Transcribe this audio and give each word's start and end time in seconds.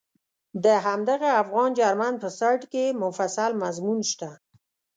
د 0.63 0.65
همدغه 0.85 1.29
افغان 1.41 1.69
جرمن 1.79 2.13
په 2.23 2.27
سایټ 2.39 2.61
کې 2.71 2.85
مفصل 3.03 3.51
مضمون 3.63 3.99
شته. 4.11 4.29